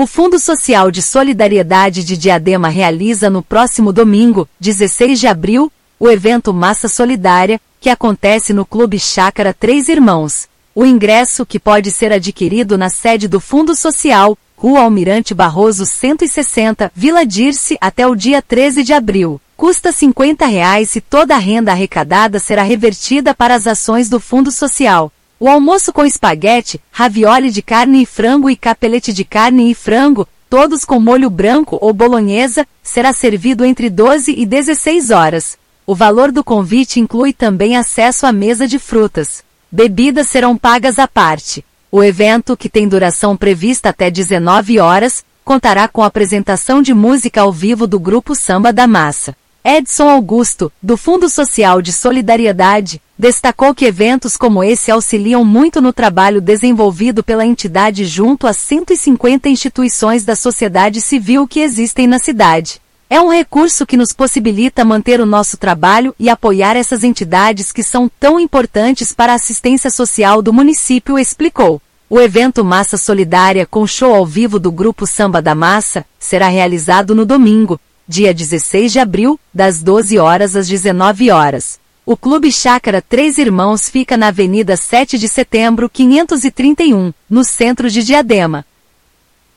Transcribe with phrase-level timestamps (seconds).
[0.00, 6.08] O Fundo Social de Solidariedade de Diadema realiza no próximo domingo, 16 de abril, o
[6.08, 10.48] evento Massa Solidária, que acontece no Clube Chácara Três Irmãos.
[10.72, 16.92] O ingresso, que pode ser adquirido na sede do Fundo Social, Rua Almirante Barroso 160,
[16.94, 19.40] Vila Dirce, até o dia 13 de abril.
[19.56, 24.52] Custa 50 reais e toda a renda arrecadada será revertida para as ações do Fundo
[24.52, 25.10] Social.
[25.40, 30.26] O almoço com espaguete, ravioli de carne e frango e capelete de carne e frango,
[30.50, 35.56] todos com molho branco ou bolonhesa, será servido entre 12 e 16 horas.
[35.86, 39.44] O valor do convite inclui também acesso à mesa de frutas.
[39.70, 41.64] Bebidas serão pagas à parte.
[41.90, 47.52] O evento, que tem duração prevista até 19 horas, contará com apresentação de música ao
[47.52, 49.36] vivo do grupo Samba da Massa.
[49.70, 55.92] Edson Augusto, do Fundo Social de Solidariedade, destacou que eventos como esse auxiliam muito no
[55.92, 62.80] trabalho desenvolvido pela entidade junto às 150 instituições da sociedade civil que existem na cidade.
[63.10, 67.82] É um recurso que nos possibilita manter o nosso trabalho e apoiar essas entidades que
[67.82, 71.78] são tão importantes para a assistência social do município, explicou.
[72.08, 77.14] O evento Massa Solidária com show ao vivo do grupo Samba da Massa será realizado
[77.14, 77.78] no domingo,
[78.08, 81.78] dia 16 de abril, das 12 horas às 19 horas.
[82.06, 88.02] O Clube Chácara Três Irmãos fica na Avenida 7 de Setembro 531, no centro de
[88.02, 88.64] Diadema.